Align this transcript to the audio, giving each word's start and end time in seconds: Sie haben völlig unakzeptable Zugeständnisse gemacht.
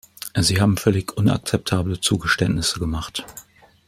Sie 0.33 0.59
haben 0.59 0.77
völlig 0.77 1.15
unakzeptable 1.15 2.01
Zugeständnisse 2.01 2.79
gemacht. 2.79 3.23